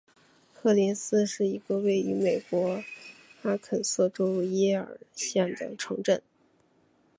[0.51, 2.83] 科林斯是一个位于美国
[3.43, 6.19] 阿肯色州耶尔县的城镇。